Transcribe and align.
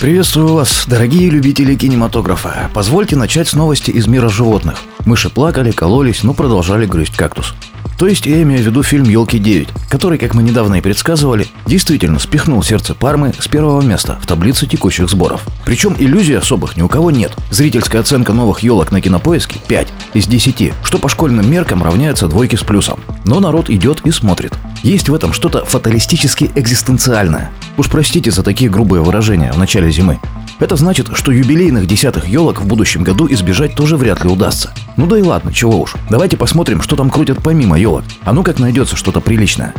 Приветствую 0.00 0.54
вас, 0.54 0.84
дорогие 0.86 1.28
любители 1.28 1.74
кинематографа. 1.74 2.70
Позвольте 2.72 3.16
начать 3.16 3.48
с 3.48 3.54
новости 3.54 3.90
из 3.90 4.06
мира 4.06 4.28
животных. 4.28 4.78
Мыши 5.04 5.28
плакали, 5.28 5.72
кололись, 5.72 6.22
но 6.22 6.34
продолжали 6.34 6.86
грызть 6.86 7.16
кактус. 7.16 7.52
То 7.98 8.06
есть 8.06 8.24
я 8.24 8.40
имею 8.42 8.62
в 8.62 8.66
виду 8.66 8.84
фильм 8.84 9.08
«Елки 9.08 9.38
9», 9.38 9.70
который, 9.88 10.18
как 10.18 10.34
мы 10.34 10.44
недавно 10.44 10.76
и 10.76 10.80
предсказывали, 10.80 11.48
действительно 11.66 12.20
спихнул 12.20 12.62
сердце 12.62 12.94
Пармы 12.94 13.32
с 13.36 13.48
первого 13.48 13.82
места 13.82 14.20
в 14.22 14.26
таблице 14.28 14.68
текущих 14.68 15.10
сборов. 15.10 15.42
Причем 15.64 15.96
иллюзий 15.98 16.34
особых 16.34 16.76
ни 16.76 16.82
у 16.82 16.88
кого 16.88 17.10
нет. 17.10 17.32
Зрительская 17.50 18.00
оценка 18.00 18.32
новых 18.32 18.60
елок 18.60 18.92
на 18.92 19.00
кинопоиске 19.00 19.58
5 19.66 19.88
из 20.14 20.28
10, 20.28 20.74
что 20.84 20.98
по 20.98 21.08
школьным 21.08 21.50
меркам 21.50 21.82
равняется 21.82 22.28
двойке 22.28 22.56
с 22.56 22.62
плюсом. 22.62 23.00
Но 23.24 23.40
народ 23.40 23.68
идет 23.68 24.02
и 24.06 24.12
смотрит. 24.12 24.54
Есть 24.84 25.08
в 25.08 25.14
этом 25.14 25.32
что-то 25.32 25.64
фаталистически 25.64 26.52
экзистенциальное. 26.54 27.50
Уж 27.78 27.88
простите 27.88 28.32
за 28.32 28.42
такие 28.42 28.68
грубые 28.68 29.02
выражения 29.02 29.52
в 29.52 29.58
начале 29.58 29.90
зимы. 29.92 30.18
Это 30.58 30.74
значит, 30.74 31.10
что 31.12 31.30
юбилейных 31.30 31.86
десятых 31.86 32.26
елок 32.26 32.60
в 32.60 32.66
будущем 32.66 33.04
году 33.04 33.28
избежать 33.30 33.76
тоже 33.76 33.96
вряд 33.96 34.24
ли 34.24 34.28
удастся. 34.28 34.74
Ну 34.96 35.06
да 35.06 35.16
и 35.16 35.22
ладно, 35.22 35.54
чего 35.54 35.80
уж. 35.80 35.94
Давайте 36.10 36.36
посмотрим, 36.36 36.82
что 36.82 36.96
там 36.96 37.08
крутят 37.08 37.38
помимо 37.40 37.78
елок. 37.78 38.02
А 38.24 38.32
ну 38.32 38.42
как 38.42 38.58
найдется 38.58 38.96
что-то 38.96 39.20
приличное. 39.20 39.74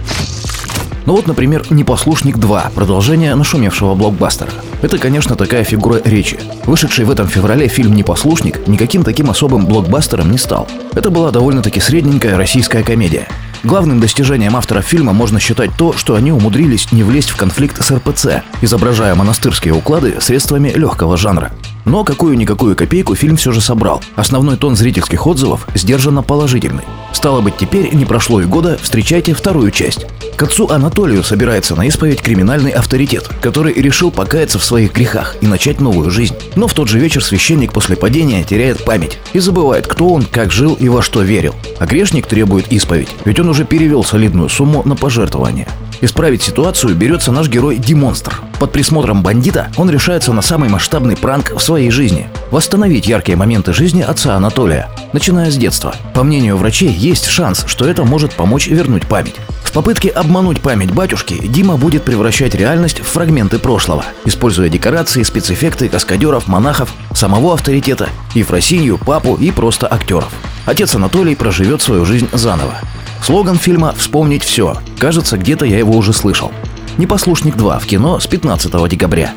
Ну 1.06 1.14
вот, 1.14 1.28
например, 1.28 1.66
«Непослушник 1.70 2.38
2», 2.38 2.74
продолжение 2.74 3.36
нашумевшего 3.36 3.96
блокбастера. 3.96 4.52
Это, 4.82 4.98
конечно, 4.98 5.36
такая 5.36 5.64
фигура 5.64 6.02
речи. 6.04 6.40
Вышедший 6.66 7.06
в 7.06 7.12
этом 7.12 7.28
феврале 7.28 7.68
фильм 7.68 7.94
«Непослушник» 7.96 8.68
никаким 8.68 9.04
таким 9.04 9.30
особым 9.30 9.66
блокбастером 9.66 10.32
не 10.32 10.38
стал. 10.38 10.68
Это 10.94 11.10
была 11.10 11.32
довольно-таки 11.32 11.80
средненькая 11.80 12.38
российская 12.38 12.84
комедия. 12.84 13.28
Главным 13.64 14.00
достижением 14.00 14.56
автора 14.56 14.82
фильма 14.82 15.12
можно 15.12 15.40
считать 15.40 15.72
то, 15.78 15.94
что 15.94 16.16
они 16.16 16.32
умудрились 16.32 16.92
не 16.92 17.04
влезть 17.04 17.30
в 17.30 17.36
конфликт 17.36 17.84
с 17.84 17.92
РПЦ, 17.92 18.44
изображая 18.62 19.16
монастырские 19.16 19.74
уклады 19.74 20.22
средствами 20.22 20.70
легкого 20.70 21.18
жанра. 21.18 21.52
Но 21.86 22.04
какую-никакую 22.04 22.76
копейку 22.76 23.16
фильм 23.16 23.38
все 23.38 23.52
же 23.52 23.62
собрал. 23.62 24.02
Основной 24.16 24.58
тон 24.58 24.76
зрительских 24.76 25.26
отзывов 25.26 25.68
сдержанно 25.76 26.24
положительный. 26.24 26.84
Стало 27.14 27.42
быть, 27.42 27.58
теперь 27.58 27.94
не 27.94 28.06
прошло 28.06 28.42
и 28.42 28.46
года, 28.46 28.78
встречайте 28.82 29.34
вторую 29.34 29.72
часть. 29.72 30.06
К 30.36 30.44
отцу 30.44 30.70
Анатолию 30.70 31.24
собирается 31.24 31.76
на 31.76 31.86
исповедь 31.86 32.22
криминальный 32.22 32.72
авторитет, 32.72 33.30
который 33.42 33.74
решил 33.74 34.12
покаяться 34.12 34.60
в 34.60 34.64
своих 34.64 34.94
грехах 34.94 35.36
и 35.42 35.48
начать 35.48 35.82
новую 35.82 36.12
жизнь. 36.12 36.36
Но 36.56 36.68
в 36.68 36.74
тот 36.74 36.88
же 36.88 37.00
вечер 37.00 37.24
священник 37.24 37.74
после 37.74 37.98
падения 37.98 38.44
теряет 38.44 38.86
память 38.86 39.18
и 39.34 39.40
забывает, 39.40 39.88
кто 39.88 40.10
он, 40.10 40.24
как 40.24 40.52
жил 40.52 40.76
и 40.76 40.88
во 40.88 41.02
что 41.02 41.22
верил. 41.22 41.56
А 41.80 41.86
грешник 41.86 42.28
требует 42.28 42.72
исповедь, 42.72 43.10
ведь 43.26 43.40
он 43.40 43.50
уже 43.50 43.66
перевел 43.66 44.04
солидную 44.04 44.50
сумму 44.50 44.82
на 44.86 44.96
пожертвование. 44.96 45.68
Исправить 46.02 46.42
ситуацию 46.42 46.96
берется 46.96 47.32
наш 47.32 47.50
герой 47.50 47.78
Димонстр. 47.78 48.42
Под 48.60 48.72
присмотром 48.72 49.22
бандита 49.22 49.70
он 49.76 49.90
решается 49.90 50.32
на 50.32 50.42
самый 50.42 50.70
масштабный 50.70 51.18
пранк 51.18 51.52
в 51.52 51.60
своей 51.60 51.92
жизни– 51.92 52.30
восстановить 52.52 53.08
яркие 53.08 53.38
моменты 53.38 53.74
жизни 53.74 54.02
отца 54.02 54.36
Анатолия, 54.36 54.90
начиная 55.12 55.52
с 55.52 55.58
детства. 55.58 55.94
По 56.14 56.24
мнению 56.24 56.58
врачей, 56.58 56.90
есть 56.90 57.26
шанс, 57.28 57.66
что 57.68 57.86
это 57.86 58.04
может 58.06 58.34
помочь 58.34 58.68
вернуть 58.68 59.08
память. 59.08 59.36
В 59.64 59.72
попытке 59.72 60.10
обмануть 60.10 60.62
память 60.62 60.92
батюшки 60.92 61.38
Дима 61.48 61.78
будет 61.78 62.04
превращать 62.04 62.56
реальность 62.56 63.02
в 63.02 63.06
фрагменты 63.06 63.60
прошлого, 63.60 64.04
используя 64.26 64.70
декорации, 64.70 65.24
спецэффекты, 65.24 65.90
каскадеров, 65.90 66.48
монахов, 66.48 66.94
самого 67.14 67.54
авторитета, 67.54 68.10
Ефросинью, 68.34 68.98
папу 68.98 69.36
и 69.36 69.52
просто 69.52 69.88
актеров. 69.92 70.32
Отец 70.66 70.96
Анатолий 70.96 71.36
проживет 71.36 71.82
свою 71.82 72.06
жизнь 72.06 72.30
заново. 72.32 72.76
Слоган 73.22 73.58
фильма 73.58 73.94
«Вспомнить 73.98 74.44
все». 74.44 74.78
Кажется, 74.98 75.38
где-то 75.38 75.66
я 75.66 75.78
его 75.78 75.96
уже 75.96 76.14
слышал. 76.14 76.52
«Непослушник 76.98 77.56
2» 77.56 77.80
в 77.80 77.86
кино 77.86 78.20
с 78.20 78.28
15 78.28 78.90
декабря. 78.90 79.34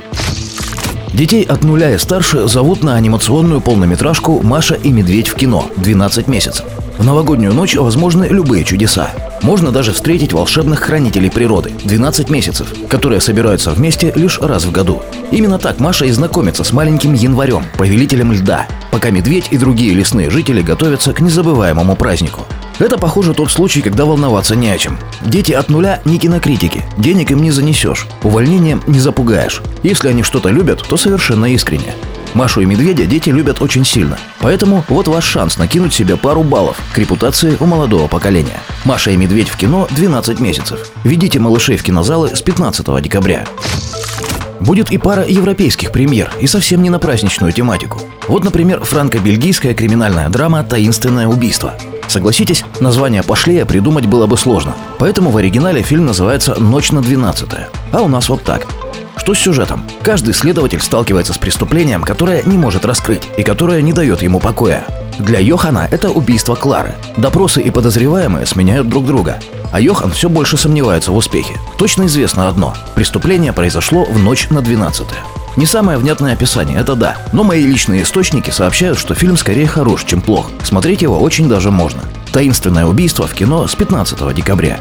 Детей 1.12 1.42
от 1.42 1.62
нуля 1.62 1.92
и 1.92 1.98
старше 1.98 2.48
зовут 2.48 2.82
на 2.82 2.94
анимационную 2.94 3.60
полнометражку 3.60 4.40
«Маша 4.42 4.74
и 4.74 4.90
медведь 4.90 5.28
в 5.28 5.34
кино» 5.34 5.66
12 5.76 6.26
месяцев. 6.26 6.64
В 6.96 7.04
новогоднюю 7.04 7.52
ночь 7.52 7.74
возможны 7.74 8.26
любые 8.30 8.64
чудеса. 8.64 9.10
Можно 9.42 9.72
даже 9.72 9.92
встретить 9.92 10.32
волшебных 10.32 10.80
хранителей 10.80 11.30
природы– 11.30 11.72
12 11.84 12.30
месяцев, 12.30 12.68
которые 12.88 13.20
собираются 13.20 13.72
вместе 13.72 14.12
лишь 14.14 14.38
раз 14.40 14.64
в 14.64 14.70
году. 14.70 15.02
Именно 15.30 15.58
так 15.58 15.80
Маша 15.80 16.06
и 16.06 16.10
знакомится 16.12 16.64
с 16.64 16.72
маленьким 16.72 17.12
январем, 17.12 17.64
повелителем 17.76 18.32
льда, 18.32 18.66
пока 18.90 19.10
медведь 19.10 19.48
и 19.50 19.58
другие 19.58 19.94
лесные 19.94 20.30
жители 20.30 20.62
готовятся 20.62 21.12
к 21.12 21.20
незабываемому 21.20 21.96
празднику. 21.96 22.46
Это, 22.82 22.98
похоже, 22.98 23.32
тот 23.32 23.48
случай, 23.52 23.80
когда 23.80 24.04
волноваться 24.04 24.56
не 24.56 24.68
о 24.68 24.76
чем. 24.76 24.98
Дети 25.24 25.52
от 25.52 25.68
нуля 25.68 26.02
не 26.04 26.18
кинокритики, 26.18 26.84
денег 26.98 27.30
им 27.30 27.40
не 27.40 27.52
занесешь, 27.52 28.08
увольнением 28.24 28.82
не 28.88 28.98
запугаешь. 28.98 29.62
Если 29.84 30.08
они 30.08 30.24
что-то 30.24 30.48
любят, 30.48 30.82
то 30.88 30.96
совершенно 30.96 31.46
искренне. 31.46 31.94
Машу 32.34 32.60
и 32.60 32.64
Медведя 32.64 33.06
дети 33.06 33.30
любят 33.30 33.62
очень 33.62 33.84
сильно. 33.84 34.18
Поэтому 34.40 34.84
вот 34.88 35.06
ваш 35.06 35.24
шанс 35.24 35.58
накинуть 35.58 35.94
себе 35.94 36.16
пару 36.16 36.42
баллов 36.42 36.76
к 36.92 36.98
репутации 36.98 37.56
у 37.60 37.66
молодого 37.66 38.08
поколения. 38.08 38.58
Маша 38.84 39.12
и 39.12 39.16
Медведь 39.16 39.48
в 39.48 39.56
кино 39.56 39.86
12 39.90 40.40
месяцев. 40.40 40.90
Ведите 41.04 41.38
малышей 41.38 41.76
в 41.76 41.84
кинозалы 41.84 42.34
с 42.34 42.42
15 42.42 43.00
декабря. 43.00 43.46
Будет 44.58 44.90
и 44.90 44.98
пара 44.98 45.24
европейских 45.24 45.92
премьер, 45.92 46.32
и 46.40 46.48
совсем 46.48 46.82
не 46.82 46.90
на 46.90 46.98
праздничную 46.98 47.52
тематику. 47.52 48.00
Вот, 48.26 48.42
например, 48.42 48.80
франко-бельгийская 48.80 49.72
криминальная 49.72 50.28
драма 50.28 50.64
«Таинственное 50.64 51.28
убийство». 51.28 51.74
Согласитесь, 52.12 52.62
название 52.78 53.22
пошлее 53.22 53.64
придумать 53.64 54.04
было 54.04 54.26
бы 54.26 54.36
сложно. 54.36 54.74
Поэтому 54.98 55.30
в 55.30 55.38
оригинале 55.38 55.80
фильм 55.80 56.04
называется 56.04 56.54
«Ночь 56.60 56.92
на 56.92 57.00
12 57.00 57.48
А 57.90 58.02
у 58.02 58.08
нас 58.08 58.28
вот 58.28 58.42
так. 58.42 58.66
Что 59.16 59.32
с 59.32 59.38
сюжетом? 59.38 59.82
Каждый 60.02 60.34
следователь 60.34 60.82
сталкивается 60.82 61.32
с 61.32 61.38
преступлением, 61.38 62.02
которое 62.02 62.42
не 62.42 62.58
может 62.58 62.84
раскрыть 62.84 63.30
и 63.38 63.42
которое 63.42 63.80
не 63.80 63.94
дает 63.94 64.20
ему 64.20 64.40
покоя. 64.40 64.84
Для 65.18 65.38
Йохана 65.38 65.88
это 65.90 66.10
убийство 66.10 66.54
Клары. 66.54 66.96
Допросы 67.16 67.62
и 67.62 67.70
подозреваемые 67.70 68.44
сменяют 68.44 68.90
друг 68.90 69.06
друга. 69.06 69.38
А 69.72 69.80
Йохан 69.80 70.10
все 70.10 70.28
больше 70.28 70.58
сомневается 70.58 71.12
в 71.12 71.16
успехе. 71.16 71.54
Точно 71.78 72.04
известно 72.04 72.46
одно– 72.46 72.74
преступление 72.94 73.54
произошло 73.54 74.04
в 74.04 74.18
ночь 74.18 74.50
на 74.50 74.60
12 74.60 75.06
-е. 75.06 75.41
Не 75.56 75.66
самое 75.66 75.98
внятное 75.98 76.32
описание, 76.32 76.78
это 76.78 76.94
да. 76.94 77.16
Но 77.32 77.44
мои 77.44 77.64
личные 77.64 78.02
источники 78.02 78.50
сообщают, 78.50 78.98
что 78.98 79.14
фильм 79.14 79.36
скорее 79.36 79.66
хорош, 79.66 80.04
чем 80.04 80.22
плох. 80.22 80.50
Смотреть 80.64 81.02
его 81.02 81.18
очень 81.18 81.48
даже 81.48 81.70
можно. 81.70 82.00
«Таинственное 82.32 82.86
убийство» 82.86 83.26
в 83.26 83.34
кино 83.34 83.66
с 83.66 83.74
15 83.74 84.34
декабря. 84.34 84.80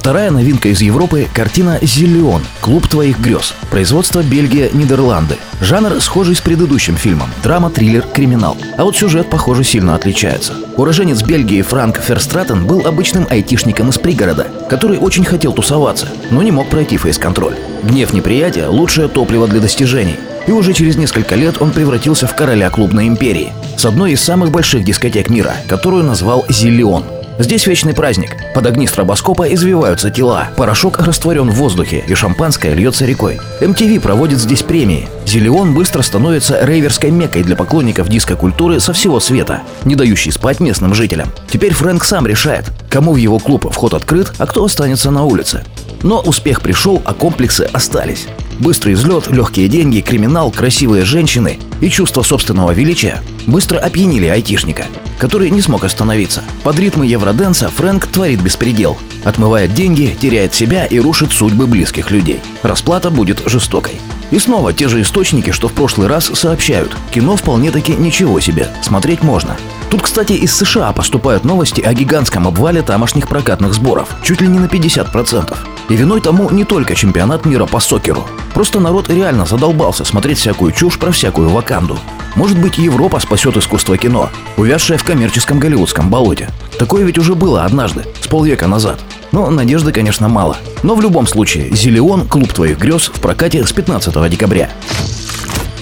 Вторая 0.00 0.30
новинка 0.30 0.68
из 0.68 0.80
Европы– 0.80 1.28
картина 1.34 1.78
«Зелион. 1.82 2.42
Клуб 2.62 2.88
твоих 2.88 3.20
грез». 3.20 3.54
Производство 3.70 4.22
Бельгия, 4.22 4.70
Нидерланды. 4.72 5.36
Жанр 5.60 6.00
схожий 6.00 6.34
с 6.34 6.40
предыдущим 6.40 6.96
фильмом– 6.96 7.28
драма, 7.42 7.68
триллер, 7.68 8.06
криминал. 8.06 8.56
А 8.78 8.84
вот 8.84 8.96
сюжет, 8.96 9.28
похоже, 9.28 9.62
сильно 9.62 9.94
отличается. 9.94 10.54
Уроженец 10.78 11.22
Бельгии 11.22 11.60
Франк 11.60 12.00
Ферстратен 12.00 12.64
был 12.64 12.86
обычным 12.86 13.26
айтишником 13.28 13.90
из 13.90 13.98
пригорода, 13.98 14.46
который 14.70 14.96
очень 14.96 15.26
хотел 15.26 15.52
тусоваться, 15.52 16.08
но 16.30 16.42
не 16.42 16.50
мог 16.50 16.70
пройти 16.70 16.96
фейс-контроль. 16.96 17.56
Гнев 17.82 18.14
неприятия– 18.14 18.68
лучшее 18.68 19.08
топливо 19.08 19.48
для 19.48 19.60
достижений. 19.60 20.16
И 20.46 20.50
уже 20.50 20.72
через 20.72 20.96
несколько 20.96 21.34
лет 21.34 21.60
он 21.60 21.72
превратился 21.72 22.26
в 22.26 22.34
короля 22.34 22.70
клубной 22.70 23.06
империи, 23.06 23.52
с 23.76 23.84
одной 23.84 24.12
из 24.12 24.22
самых 24.22 24.50
больших 24.50 24.82
дискотек 24.82 25.28
мира, 25.28 25.56
которую 25.68 26.04
назвал 26.04 26.46
«Зелион». 26.48 27.04
Здесь 27.40 27.66
вечный 27.66 27.94
праздник. 27.94 28.36
Под 28.52 28.66
огни 28.66 28.86
стробоскопа 28.86 29.44
извиваются 29.54 30.10
тела. 30.10 30.48
Порошок 30.58 31.00
растворен 31.00 31.48
в 31.48 31.54
воздухе, 31.54 32.04
и 32.06 32.14
шампанское 32.14 32.74
льется 32.74 33.06
рекой. 33.06 33.40
MTV 33.62 33.98
проводит 34.00 34.38
здесь 34.38 34.62
премии. 34.62 35.08
Зелион 35.24 35.72
быстро 35.72 36.02
становится 36.02 36.62
рейверской 36.62 37.10
меккой 37.10 37.42
для 37.42 37.56
поклонников 37.56 38.10
диско-культуры 38.10 38.78
со 38.78 38.92
всего 38.92 39.20
света, 39.20 39.62
не 39.86 39.96
дающей 39.96 40.32
спать 40.32 40.60
местным 40.60 40.92
жителям. 40.92 41.32
Теперь 41.50 41.72
Фрэнк 41.72 42.04
сам 42.04 42.26
решает, 42.26 42.66
кому 42.90 43.14
в 43.14 43.16
его 43.16 43.38
клуб 43.38 43.66
вход 43.72 43.94
открыт, 43.94 44.34
а 44.36 44.44
кто 44.44 44.62
останется 44.62 45.10
на 45.10 45.24
улице. 45.24 45.64
Но 46.02 46.20
успех 46.20 46.60
пришел, 46.60 47.00
а 47.06 47.14
комплексы 47.14 47.62
остались. 47.72 48.26
Быстрый 48.60 48.94
взлет, 48.94 49.28
легкие 49.30 49.68
деньги, 49.68 50.00
криминал, 50.00 50.50
красивые 50.50 51.06
женщины 51.06 51.58
и 51.80 51.88
чувство 51.88 52.22
собственного 52.22 52.72
величия 52.72 53.22
быстро 53.46 53.78
опьянили 53.78 54.26
айтишника, 54.26 54.84
который 55.18 55.48
не 55.48 55.62
смог 55.62 55.82
остановиться. 55.84 56.44
Под 56.62 56.78
ритмы 56.78 57.06
евроденса 57.06 57.70
Фрэнк 57.70 58.06
творит 58.06 58.42
беспредел. 58.42 58.98
Отмывает 59.24 59.72
деньги, 59.72 60.14
теряет 60.20 60.54
себя 60.54 60.84
и 60.84 60.98
рушит 60.98 61.32
судьбы 61.32 61.66
близких 61.66 62.10
людей. 62.10 62.40
Расплата 62.62 63.10
будет 63.10 63.42
жестокой. 63.46 63.94
И 64.30 64.38
снова 64.38 64.74
те 64.74 64.88
же 64.88 65.00
источники, 65.00 65.52
что 65.52 65.68
в 65.68 65.72
прошлый 65.72 66.06
раз 66.06 66.26
сообщают. 66.26 66.94
Кино 67.12 67.36
вполне-таки 67.36 67.92
ничего 67.92 68.40
себе, 68.40 68.68
смотреть 68.82 69.22
можно. 69.22 69.56
Тут, 69.88 70.02
кстати, 70.02 70.34
из 70.34 70.54
США 70.54 70.92
поступают 70.92 71.44
новости 71.44 71.80
о 71.80 71.94
гигантском 71.94 72.46
обвале 72.46 72.82
тамошних 72.82 73.26
прокатных 73.26 73.72
сборов, 73.72 74.08
чуть 74.22 74.42
ли 74.42 74.48
не 74.48 74.58
на 74.58 74.66
50%. 74.66 75.56
И 75.90 75.96
виной 75.96 76.20
тому 76.20 76.48
не 76.50 76.64
только 76.64 76.94
чемпионат 76.94 77.44
мира 77.44 77.66
по 77.66 77.80
сокеру. 77.80 78.24
Просто 78.54 78.78
народ 78.78 79.10
реально 79.10 79.44
задолбался 79.44 80.04
смотреть 80.04 80.38
всякую 80.38 80.70
чушь 80.70 80.98
про 80.98 81.10
всякую 81.10 81.48
ваканду. 81.48 81.98
Может 82.36 82.60
быть, 82.60 82.78
Европа 82.78 83.18
спасет 83.18 83.56
искусство 83.56 83.98
кино, 83.98 84.30
увязшее 84.56 84.98
в 84.98 85.04
коммерческом 85.04 85.58
голливудском 85.58 86.08
болоте. 86.08 86.48
Такое 86.78 87.04
ведь 87.04 87.18
уже 87.18 87.34
было 87.34 87.64
однажды, 87.64 88.04
с 88.22 88.28
полвека 88.28 88.68
назад. 88.68 89.00
Но 89.32 89.50
надежды, 89.50 89.90
конечно, 89.90 90.28
мало. 90.28 90.56
Но 90.84 90.94
в 90.94 91.00
любом 91.00 91.26
случае, 91.26 91.74
«Зелеон»— 91.74 92.26
клуб 92.28 92.52
твоих 92.52 92.78
грез 92.78 93.10
в 93.12 93.20
прокате 93.20 93.66
с 93.66 93.72
15 93.72 94.30
декабря. 94.30 94.70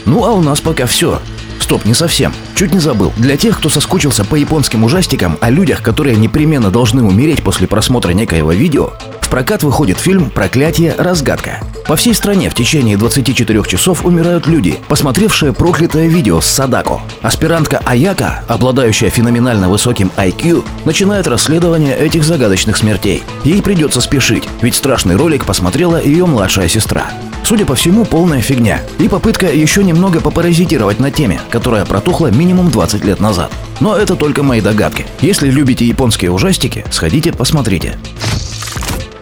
Ну 0.06 0.24
а 0.24 0.32
у 0.32 0.40
нас 0.40 0.62
пока 0.62 0.86
все. 0.86 1.20
Стоп, 1.60 1.84
не 1.84 1.92
совсем. 1.92 2.32
Чуть 2.54 2.72
не 2.72 2.78
забыл. 2.78 3.12
Для 3.18 3.36
тех, 3.36 3.58
кто 3.58 3.68
соскучился 3.68 4.24
по 4.24 4.36
японским 4.36 4.84
ужастикам 4.84 5.36
о 5.42 5.50
людях, 5.50 5.82
которые 5.82 6.16
непременно 6.16 6.70
должны 6.70 7.02
умереть 7.02 7.42
после 7.42 7.66
просмотра 7.66 8.12
некоего 8.12 8.52
видео, 8.52 8.92
в 9.28 9.30
прокат 9.30 9.62
выходит 9.62 9.98
фильм 9.98 10.30
«Проклятие. 10.30 10.94
Разгадка». 10.96 11.60
По 11.86 11.96
всей 11.96 12.14
стране 12.14 12.48
в 12.48 12.54
течение 12.54 12.96
24 12.96 13.62
часов 13.64 14.06
умирают 14.06 14.46
люди, 14.46 14.78
посмотревшие 14.88 15.52
проклятое 15.52 16.06
видео 16.06 16.40
с 16.40 16.46
Садако. 16.46 17.02
Аспирантка 17.20 17.78
Аяка, 17.84 18.42
обладающая 18.48 19.10
феноменально 19.10 19.68
высоким 19.68 20.10
IQ, 20.16 20.64
начинает 20.86 21.26
расследование 21.26 21.94
этих 21.94 22.24
загадочных 22.24 22.78
смертей. 22.78 23.22
Ей 23.44 23.60
придется 23.60 24.00
спешить, 24.00 24.48
ведь 24.62 24.74
страшный 24.74 25.16
ролик 25.16 25.44
посмотрела 25.44 26.02
ее 26.02 26.24
младшая 26.24 26.68
сестра. 26.68 27.10
Судя 27.44 27.66
по 27.66 27.74
всему, 27.74 28.06
полная 28.06 28.40
фигня. 28.40 28.80
И 28.98 29.08
попытка 29.08 29.46
еще 29.46 29.84
немного 29.84 30.22
попаразитировать 30.22 31.00
на 31.00 31.10
теме, 31.10 31.38
которая 31.50 31.84
протухла 31.84 32.30
минимум 32.30 32.70
20 32.70 33.04
лет 33.04 33.20
назад. 33.20 33.52
Но 33.80 33.94
это 33.94 34.16
только 34.16 34.42
мои 34.42 34.62
догадки. 34.62 35.04
Если 35.20 35.50
любите 35.50 35.84
японские 35.84 36.30
ужастики, 36.30 36.86
сходите 36.90 37.30
посмотрите. 37.30 37.98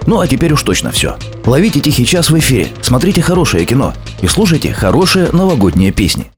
Ну 0.07 0.21
а 0.21 0.27
теперь 0.27 0.53
уж 0.53 0.63
точно 0.63 0.93
все. 0.93 1.17
Ловите 1.45 1.81
тихий 1.81 2.07
час 2.07 2.31
в 2.31 2.39
эфире, 2.39 2.69
смотрите 2.81 3.23
хорошее 3.23 3.67
кино 3.67 3.95
и 4.23 4.27
слушайте 4.27 4.73
хорошие 4.73 5.31
новогодние 5.33 5.93
песни. 5.93 6.31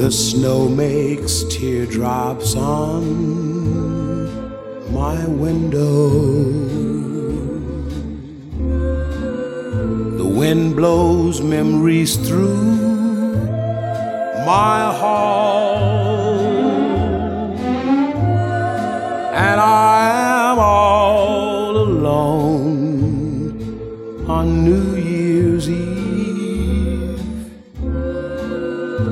The 0.00 0.10
snow 0.10 0.66
makes 0.66 1.44
teardrops 1.44 2.56
on 2.56 3.04
my 4.94 5.26
window. 5.26 6.40
The 10.16 10.24
wind 10.24 10.74
blows 10.74 11.42
memories 11.42 12.16
through 12.16 12.64
my 14.46 14.90
hall. 14.98 15.76
And 19.34 19.60
I 19.60 19.89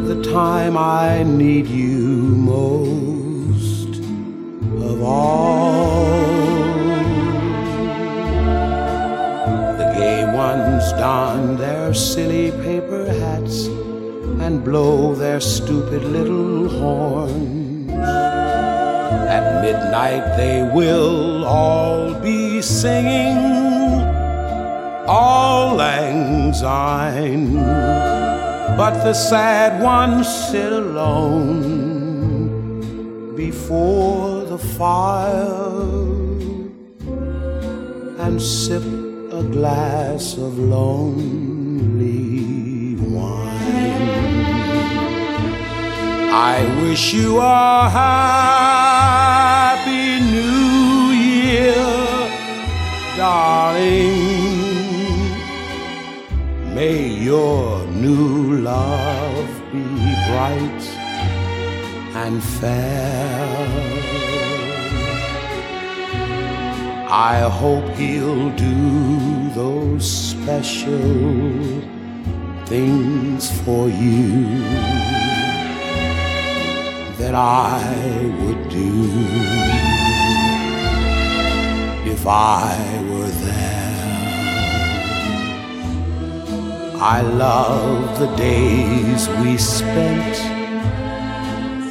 the 0.08 0.24
time 0.32 0.74
I 0.78 1.22
need 1.22 1.66
you 1.66 1.98
most 2.54 4.00
of 4.88 5.02
all. 5.02 6.00
The 9.76 9.92
gay 9.98 10.24
ones 10.34 10.92
don 10.92 11.58
their 11.58 11.92
silly 11.92 12.52
paper 12.52 13.04
hats 13.04 13.66
and 14.40 14.64
blow 14.64 15.14
their 15.14 15.40
stupid 15.40 16.02
little 16.04 16.70
horns. 16.70 17.90
At 19.28 19.60
midnight 19.60 20.38
they 20.38 20.62
will 20.62 21.44
all 21.44 22.14
be 22.14 22.62
singing 22.62 23.36
all 25.06 25.74
lang 25.74 26.54
syne. 26.54 28.27
But 28.76 29.02
the 29.02 29.14
sad 29.14 29.82
ones 29.82 30.28
sit 30.28 30.72
alone 30.72 31.88
before 33.36 34.44
the 34.44 34.58
fire 34.58 35.88
and 38.24 38.40
sip 38.40 38.82
a 39.32 39.42
glass 39.42 40.36
of 40.36 40.58
lonely 40.58 41.48
wine. 42.96 43.58
I 46.30 46.64
wish 46.82 47.14
you 47.14 47.40
a 47.40 47.88
happy 48.68 49.28
new 50.20 51.12
year, 51.12 51.74
darling. 53.16 54.18
May 56.74 57.08
your 57.08 57.87
new 58.00 58.58
love 58.58 59.50
be 59.72 59.84
bright 60.28 60.82
and 62.14 62.42
fair. 62.42 63.88
I 67.10 67.40
hope 67.60 67.88
he'll 67.96 68.50
do 68.50 69.50
those 69.50 70.06
special 70.08 70.98
things 72.66 73.50
for 73.62 73.88
you 73.88 74.46
that 77.18 77.34
I 77.34 77.80
would 78.40 78.68
do 78.68 79.08
if 82.12 82.26
I 82.26 83.07
I 87.00 87.20
love 87.20 88.18
the 88.18 88.26
days 88.34 89.28
we 89.40 89.56
spent 89.56 90.34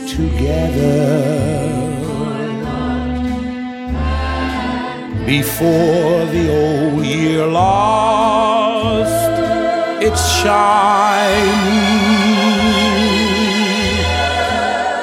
together. 0.06 1.48
Before 5.25 6.25
the 6.25 6.46
old 6.51 7.05
year 7.05 7.46
lost 7.48 9.32
its 10.03 10.22
shine, 10.41 11.48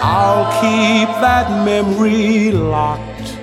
I'll 0.03 0.53
keep 0.61 1.09
that 1.23 1.65
memory 1.65 2.51
locked 2.51 3.39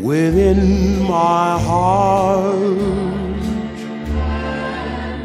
within 0.00 1.02
my 1.02 1.58
heart 1.58 3.03